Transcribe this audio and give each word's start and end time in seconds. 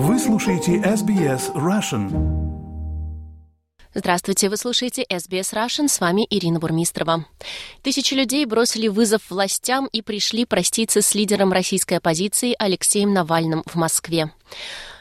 Вы 0.00 0.16
слушаете 0.20 0.76
SBS 0.76 1.52
Russian. 1.54 2.06
Здравствуйте, 3.92 4.48
вы 4.48 4.56
слушаете 4.56 5.02
SBS 5.02 5.52
Russian, 5.52 5.88
с 5.88 5.98
вами 5.98 6.24
Ирина 6.30 6.60
Бурмистрова. 6.60 7.24
Тысячи 7.82 8.14
людей 8.14 8.44
бросили 8.44 8.86
вызов 8.86 9.28
властям 9.28 9.88
и 9.90 10.00
пришли 10.00 10.44
проститься 10.44 11.02
с 11.02 11.16
лидером 11.16 11.52
российской 11.52 11.94
оппозиции 11.94 12.54
Алексеем 12.60 13.12
Навальным 13.12 13.64
в 13.66 13.74
Москве. 13.74 14.30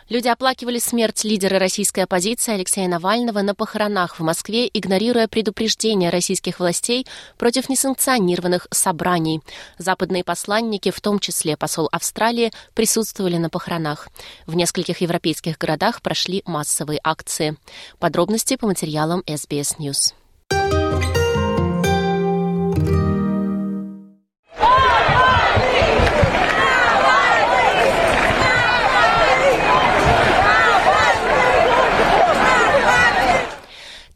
Люди 0.09 0.29
оплакивали 0.29 0.79
смерть 0.79 1.25
лидера 1.25 1.59
российской 1.59 2.01
оппозиции 2.01 2.53
Алексея 2.53 2.87
Навального 2.87 3.41
на 3.41 3.53
похоронах 3.53 4.19
в 4.19 4.23
Москве, 4.23 4.69
игнорируя 4.73 5.27
предупреждения 5.27 6.09
российских 6.09 6.59
властей 6.59 7.05
против 7.37 7.67
несанкционированных 7.67 8.67
собраний. 8.71 9.41
Западные 9.77 10.23
посланники, 10.23 10.91
в 10.91 11.01
том 11.01 11.19
числе 11.19 11.57
посол 11.57 11.89
Австралии, 11.91 12.53
присутствовали 12.73 13.37
на 13.37 13.49
похоронах. 13.49 14.07
В 14.45 14.55
нескольких 14.55 15.01
европейских 15.01 15.57
городах 15.57 16.01
прошли 16.01 16.41
массовые 16.45 17.01
акции. 17.03 17.57
Подробности 17.99 18.55
по 18.55 18.67
материалам 18.67 19.23
SBS 19.27 19.77
News. 19.77 20.13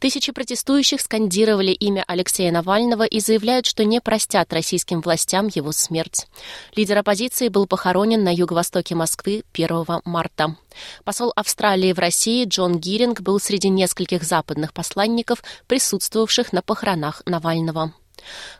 Тысячи 0.02 0.32
протестующих 0.32 1.00
скандировали 1.00 1.70
имя 1.70 2.02
Алексея 2.08 2.50
Навального 2.50 3.04
и 3.04 3.20
заявляют, 3.20 3.66
что 3.66 3.84
не 3.84 4.00
простят 4.00 4.52
российским 4.52 5.00
властям 5.00 5.46
его 5.46 5.70
смерть. 5.70 6.26
Лидер 6.74 6.98
оппозиции 6.98 7.46
был 7.46 7.68
похоронен 7.68 8.24
на 8.24 8.34
юго-востоке 8.34 8.96
Москвы 8.96 9.44
1 9.52 10.00
марта. 10.04 10.56
Посол 11.04 11.32
Австралии 11.36 11.92
в 11.92 12.00
России 12.00 12.44
Джон 12.46 12.80
Гиринг 12.80 13.20
был 13.20 13.38
среди 13.38 13.68
нескольких 13.68 14.24
западных 14.24 14.72
посланников, 14.72 15.44
присутствовавших 15.68 16.52
на 16.52 16.62
похоронах 16.62 17.22
Навального. 17.24 17.92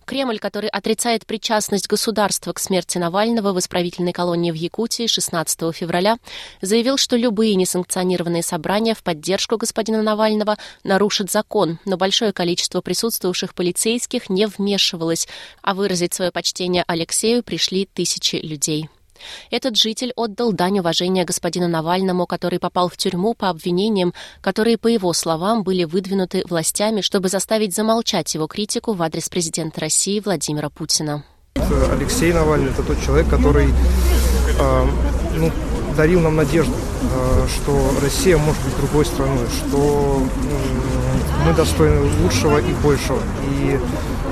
Кремль, 0.05 0.39
который 0.39 0.69
отрицает 0.69 1.27
причастность 1.27 1.89
государства 1.89 2.53
к 2.53 2.59
смерти 2.59 2.99
Навального 2.99 3.53
в 3.53 3.59
исправительной 3.59 4.13
колонии 4.13 4.51
в 4.51 4.55
Якутии 4.55 5.07
16 5.07 5.75
февраля, 5.75 6.17
заявил, 6.61 6.97
что 6.97 7.17
любые 7.17 7.55
несанкционированные 7.55 8.43
собрания 8.43 8.95
в 8.95 9.03
поддержку 9.03 9.57
господина 9.57 10.03
Навального 10.03 10.57
нарушат 10.85 11.31
закон, 11.31 11.79
но 11.85 11.97
большое 11.97 12.33
количество 12.33 12.81
присутствовавших 12.81 13.55
полицейских 13.55 14.29
не 14.31 14.47
вмешивалось, 14.47 15.29
а 15.63 15.75
выразить 15.75 16.15
свое 16.15 16.31
почтение 16.31 16.85
Алексею 16.87 17.43
пришли 17.43 17.87
тысячи 17.87 18.37
людей. 18.37 18.89
Этот 19.51 19.77
житель 19.77 20.13
отдал 20.17 20.53
дань 20.53 20.79
уважения 20.79 21.25
господину 21.25 21.69
Навальному, 21.69 22.27
который 22.27 22.59
попал 22.59 22.89
в 22.89 22.97
тюрьму 22.97 23.35
по 23.35 23.49
обвинениям, 23.49 24.15
которые, 24.41 24.79
по 24.79 24.89
его 24.89 25.13
словам, 25.13 25.63
были 25.63 25.85
выдвинуты 25.85 26.45
властями, 26.49 27.01
чтобы 27.01 27.29
заставить 27.29 27.75
замолчать 27.75 28.35
его 28.35 28.47
критику 28.47 28.93
в 28.93 29.03
адрес 29.03 29.29
президента 29.29 29.81
России 29.81 30.21
Владимира 30.21 30.71
Путина. 30.71 31.25
Алексей 31.91 32.33
Навальный– 32.33 32.71
это 32.73 32.83
тот 32.83 33.01
человек, 33.05 33.29
который 33.29 33.69
э, 33.69 34.87
ну, 35.37 35.51
дарил 35.97 36.21
нам 36.21 36.37
надежду, 36.37 36.73
э, 36.73 37.47
что 37.49 37.91
Россия 38.03 38.39
может 38.39 38.63
быть 38.65 38.77
другой 38.77 39.05
страной, 39.05 39.47
что 39.49 40.23
э, 40.23 41.47
мы 41.47 41.55
достойны 41.55 42.01
лучшего 42.23 42.59
и 42.59 42.73
большего. 42.83 43.19
И 43.51 43.79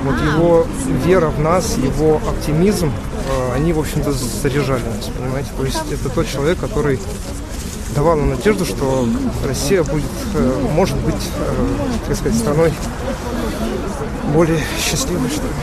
вот 0.03 0.15
его 0.21 0.67
вера 1.05 1.29
в 1.29 1.39
нас, 1.39 1.77
его 1.77 2.15
оптимизм– 2.27 2.91
они, 3.53 3.73
в 3.73 3.79
общем-то, 3.79 4.11
заряжали 4.11 4.83
нас, 4.83 5.09
понимаете? 5.17 5.49
То 5.57 5.65
есть 5.65 5.91
это 5.91 6.09
тот 6.09 6.27
человек, 6.27 6.59
который 6.59 6.99
давал 7.95 8.17
нам 8.17 8.29
надежду, 8.31 8.65
что 8.65 9.07
Россия 9.45 9.83
будет, 9.83 10.05
э, 10.35 10.67
может 10.73 10.97
быть, 10.99 11.15
э, 11.15 11.67
так 12.07 12.17
сказать, 12.17 12.37
страной 12.37 12.73
более 14.33 14.59
счастливой, 14.79 15.29
что 15.29 15.41
ли. 15.41 15.53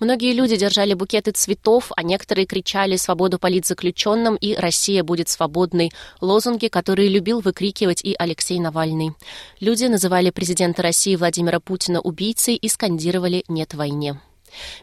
Многие 0.00 0.32
люди 0.32 0.56
держали 0.56 0.94
букеты 0.94 1.32
цветов, 1.32 1.92
а 1.94 2.02
некоторые 2.02 2.46
кричали 2.46 2.96
«Свободу 2.96 3.38
политзаключенным» 3.38 4.34
и 4.34 4.54
«Россия 4.54 5.04
будет 5.04 5.28
свободной»— 5.28 5.92
лозунги, 6.22 6.68
которые 6.68 7.10
любил 7.10 7.40
выкрикивать 7.40 8.02
и 8.02 8.16
Алексей 8.18 8.58
Навальный. 8.60 9.12
Люди 9.60 9.84
называли 9.84 10.30
президента 10.30 10.82
России 10.82 11.16
Владимира 11.16 11.60
Путина 11.60 12.00
убийцей 12.00 12.56
и 12.56 12.68
скандировали 12.68 13.44
«Нет 13.48 13.74
войне». 13.74 14.18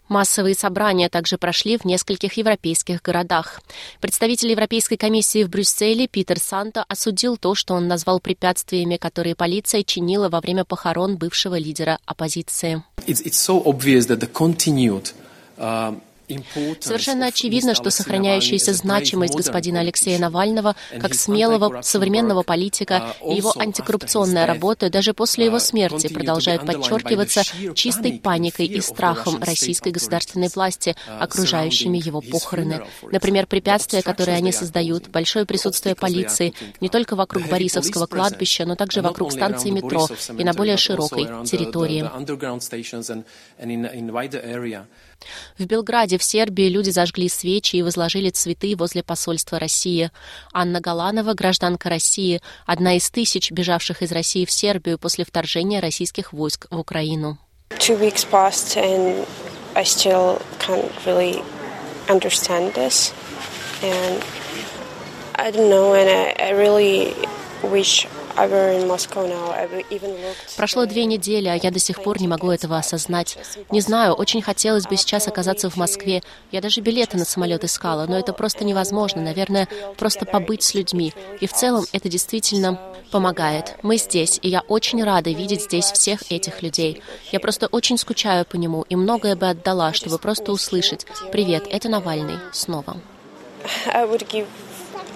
Массовые 0.08 0.56
собрания 0.56 1.10
также 1.10 1.38
прошли 1.38 1.78
в 1.78 1.86
нескольких 1.86 2.34
европейских 2.34 3.02
городах. 3.02 3.62
Представитель 4.00 4.52
Европейской 4.52 4.96
комиссии 4.96 5.44
в 5.44 5.50
Брюсселе 5.50 6.08
Питер 6.08 6.40
Санто 6.40 6.86
осудил 6.88 7.38
то, 7.38 7.56
что 7.56 7.74
он 7.74 7.88
назвал 7.88 8.20
препятствиями, 8.20 8.98
которые 8.98 9.36
полиция 9.36 9.84
чинила 9.84 10.30
во 10.30 10.42
время 10.42 10.66
похорон 10.66 11.18
бывшего 11.18 11.58
лидера 11.58 12.00
оппозиции. 12.06 12.84
It's, 13.06 13.24
it's 13.24 13.38
so 13.38 13.64
Совершенно 16.80 17.28
очевидно, 17.28 17.74
что 17.74 17.90
сохраняющаяся 17.90 18.74
значимость 18.74 19.36
господина 19.36 19.80
Алексея 19.80 20.20
Навального 20.20 20.76
как 21.00 21.14
смелого 21.14 21.82
современного 21.82 22.44
политика 22.44 23.16
и 23.26 23.36
его 23.36 23.54
антикоррупционная 23.58 24.46
работа 24.46 24.90
даже 24.90 25.14
после 25.14 25.46
его 25.46 25.60
смерти 25.60 26.08
продолжают 26.14 26.66
подчеркиваться 26.66 27.44
чистой 27.76 28.20
паникой 28.20 28.66
и 28.66 28.82
страхом 28.82 29.42
российской 29.42 29.92
государственной 29.92 30.50
власти, 30.54 30.96
окружающими 31.08 31.98
его 31.98 32.22
похороны. 32.22 32.82
Например, 33.04 33.48
препятствия, 33.48 34.02
которые 34.02 34.38
они 34.38 34.52
создают, 34.52 35.08
большое 35.08 35.46
присутствие 35.46 35.96
полиции 35.96 36.54
не 36.82 36.90
только 36.90 37.16
вокруг 37.16 37.48
Борисовского 37.48 38.06
кладбища, 38.06 38.66
но 38.66 38.76
также 38.76 39.02
вокруг 39.02 39.32
станции 39.32 39.70
метро 39.70 40.08
и 40.38 40.44
на 40.44 40.54
более 40.54 40.78
широкой 40.78 41.46
территории. 41.46 42.10
В 45.58 45.66
Белграде, 45.66 46.18
в 46.18 46.24
Сербии, 46.24 46.70
люди 46.70 46.90
зажгли 46.90 47.30
свечи 47.30 47.76
и 47.78 47.82
возложили 47.82 48.30
цветы 48.30 48.76
возле 48.76 49.04
посольства 49.04 49.60
России. 49.60 50.12
Анна 50.54 50.80
Галанова, 50.80 51.34
гражданка 51.34 51.90
России, 51.90 52.42
одна 52.66 52.96
из 52.96 53.10
тысяч 53.10 53.52
бежавших 53.52 54.02
из 54.02 54.12
России 54.12 54.46
в 54.46 54.52
Сербию 54.52 54.98
после 54.98 55.26
вторжения 55.26 55.80
российских 55.80 56.34
войск 56.34 56.68
в 56.70 56.80
Украину. 56.80 57.38
Two 57.80 58.00
weeks 58.00 58.24
passed 58.24 58.78
and 58.78 59.26
I 59.76 59.84
still 59.84 60.42
can't 60.60 60.92
really 61.06 61.44
understand 62.10 62.74
this. 62.74 63.14
And 63.84 64.24
I 65.36 65.52
don't 65.52 65.70
know, 65.70 65.94
and 65.94 66.10
I, 66.10 66.48
I 66.48 66.52
really 66.52 67.14
wish 67.62 68.08
Прошло 70.56 70.86
две 70.86 71.06
недели, 71.06 71.48
а 71.48 71.56
я 71.56 71.72
до 71.72 71.80
сих 71.80 72.02
пор 72.04 72.22
не 72.22 72.28
могу 72.28 72.52
этого 72.52 72.78
осознать. 72.78 73.38
Не 73.72 73.82
знаю, 73.82 74.14
очень 74.14 74.42
хотелось 74.42 74.86
бы 74.86 74.96
сейчас 74.96 75.28
оказаться 75.28 75.70
в 75.70 75.76
Москве. 75.76 76.22
Я 76.52 76.62
даже 76.62 76.82
билеты 76.82 77.18
на 77.18 77.26
самолет 77.26 77.64
искала, 77.64 78.06
но 78.08 78.18
это 78.18 78.34
просто 78.34 78.64
невозможно. 78.64 79.22
Наверное, 79.22 79.68
просто 79.98 80.26
побыть 80.26 80.64
с 80.64 80.74
людьми. 80.74 81.14
И 81.42 81.48
в 81.48 81.54
целом 81.54 81.86
это 81.92 82.10
действительно 82.10 82.80
помогает. 83.12 83.76
Мы 83.82 83.98
здесь, 83.98 84.40
и 84.42 84.50
я 84.50 84.62
очень 84.68 85.04
рада 85.04 85.32
видеть 85.32 85.64
здесь 85.64 85.86
всех 85.86 86.32
этих 86.32 86.62
людей. 86.62 87.02
Я 87.32 87.40
просто 87.40 87.68
очень 87.68 87.98
скучаю 87.98 88.46
по 88.46 88.56
нему 88.56 88.86
и 88.90 88.96
многое 88.96 89.36
бы 89.36 89.50
отдала, 89.50 89.94
чтобы 89.94 90.20
просто 90.20 90.52
услышать 90.52 91.06
«Привет, 91.32 91.66
это 91.70 91.90
Навальный» 91.90 92.38
снова 92.52 92.98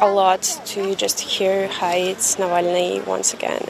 a 0.02 0.10
lot 0.12 0.42
to 0.66 0.96
just 0.96 1.20
hear 1.20 1.68
hi, 1.68 1.98
it's 1.98 2.36
Navalny 2.38 3.06
once 3.06 3.34
again. 3.34 3.62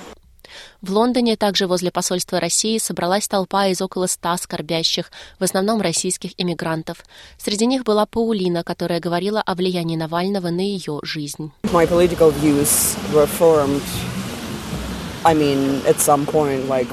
В 0.81 0.91
Лондоне, 0.91 1.35
также 1.35 1.67
возле 1.67 1.91
посольства 1.91 2.39
России, 2.39 2.79
собралась 2.79 3.27
толпа 3.27 3.67
из 3.67 3.81
около 3.81 4.07
ста 4.07 4.35
скорбящих, 4.37 5.11
в 5.37 5.43
основном 5.43 5.79
российских 5.79 6.31
иммигрантов. 6.37 7.03
Среди 7.37 7.67
них 7.67 7.83
была 7.83 8.07
Паулина, 8.07 8.63
которая 8.63 8.99
говорила 8.99 9.41
о 9.41 9.53
влиянии 9.53 9.95
Навального 9.95 10.49
на 10.49 10.61
ее 10.61 10.99
жизнь. 11.03 11.51
My 11.65 11.85
political 11.85 12.31
views 12.41 12.97
were 13.13 13.27
formed, 13.27 13.83
I 15.23 15.35
mean, 15.35 15.85
at 15.85 15.99
some 15.99 16.25
point, 16.25 16.67
like 16.67 16.87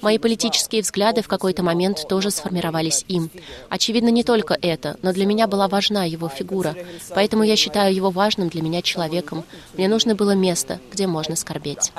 Мои 0.00 0.18
политические 0.18 0.82
взгляды 0.82 1.22
в 1.22 1.28
какой-то 1.28 1.62
момент 1.62 2.06
тоже 2.08 2.30
сформировались 2.30 3.04
им. 3.08 3.30
Очевидно, 3.68 4.08
не 4.08 4.24
только 4.24 4.56
это, 4.60 4.96
но 5.02 5.12
для 5.12 5.26
меня 5.26 5.46
была 5.46 5.68
важна 5.68 6.04
его 6.04 6.28
фигура, 6.28 6.76
поэтому 7.10 7.42
я 7.42 7.56
считаю 7.56 7.94
его 7.94 8.10
важным 8.10 8.48
для 8.48 8.62
меня 8.62 8.82
человеком. 8.82 9.44
Мне 9.74 9.88
нужно 9.88 10.14
было 10.14 10.32
место, 10.32 10.80
где 10.92 11.06
можно 11.06 11.36
скорбеть. 11.36 11.92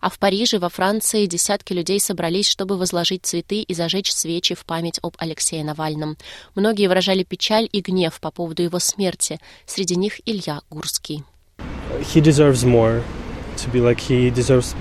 А 0.00 0.10
в 0.10 0.18
Париже, 0.18 0.58
во 0.58 0.68
Франции, 0.68 1.26
десятки 1.26 1.72
людей 1.72 2.00
собрались, 2.00 2.48
чтобы 2.48 2.76
возложить 2.76 3.24
цветы 3.24 3.62
и 3.62 3.74
зажечь 3.74 4.12
свечи 4.12 4.54
в 4.54 4.64
память 4.64 4.98
об 5.02 5.14
Алексее 5.18 5.64
Навальном. 5.64 6.16
Многие 6.54 6.88
выражали 6.88 7.22
печаль 7.22 7.68
и 7.70 7.80
гнев 7.80 8.20
по 8.20 8.30
поводу 8.30 8.62
его 8.62 8.78
смерти. 8.78 9.38
Среди 9.66 9.96
них 9.96 10.20
Илья 10.26 10.60
Гурский. 10.70 11.24
He 12.14 12.20
deserves 12.20 12.64
more 12.64 13.02
deserves 13.66 14.74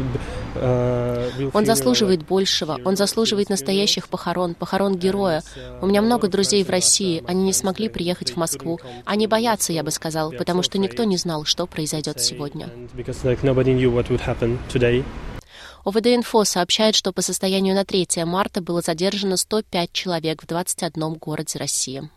Он 1.54 1.66
заслуживает 1.66 2.26
большего, 2.26 2.80
он 2.84 2.96
заслуживает 2.96 3.50
настоящих 3.50 4.08
похорон, 4.08 4.56
похорон 4.56 4.96
героя. 4.96 5.44
У 5.82 5.88
меня 5.88 6.02
много 6.02 6.28
друзей 6.28 6.64
в 6.64 6.70
России, 6.70 7.24
они 7.28 7.44
не 7.44 7.54
смогли 7.54 7.90
приехать 7.90 8.32
в 8.32 8.38
Москву. 8.38 8.80
Они 9.06 9.28
боятся, 9.28 9.74
я 9.74 9.84
бы 9.84 9.92
сказал, 9.92 10.32
потому 10.32 10.64
что 10.64 10.78
никто 10.78 11.04
не 11.04 11.18
знал, 11.18 11.46
что 11.46 11.68
произойдет 11.68 12.20
сегодня. 12.22 12.70
ОВД-инфо 15.86 16.44
сообщает, 16.44 16.96
что 16.96 17.14
по 17.14 17.22
состоянию 17.22 17.76
на 17.76 17.86
3 17.86 18.26
марта 18.26 18.62
было 18.62 18.82
задержано 18.82 19.38
105 19.38 19.92
человек 19.92 20.44
в 20.44 20.48
21 20.48 21.14
городе 21.16 21.60
России. 21.60 22.10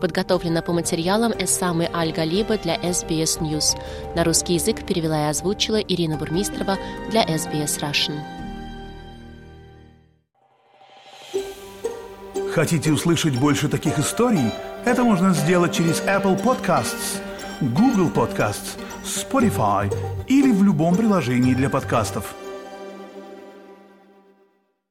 Подготовлено 0.00 0.62
по 0.62 0.72
материалам 0.72 1.32
Эссамы 1.32 1.88
Аль-Галиба 1.92 2.58
для 2.58 2.76
SBS 2.76 3.40
News. 3.40 3.78
На 4.16 4.24
русский 4.24 4.54
язык 4.54 4.86
перевела 4.86 5.26
и 5.26 5.30
озвучила 5.30 5.80
Ирина 5.80 6.16
Бурмистрова 6.16 6.78
для 7.10 7.24
SBS 7.24 7.80
Russian. 7.80 8.18
Хотите 12.52 12.90
услышать 12.90 13.38
больше 13.38 13.68
таких 13.68 13.98
историй? 13.98 14.50
Это 14.84 15.04
можно 15.04 15.32
сделать 15.32 15.72
через 15.72 16.00
Apple 16.00 16.42
Podcasts, 16.42 17.20
Google 17.60 18.10
Podcasts, 18.10 18.76
Spotify 19.04 19.94
или 20.26 20.50
в 20.50 20.64
любом 20.64 20.96
приложении 20.96 21.54
для 21.54 21.70
подкастов– 21.70 22.34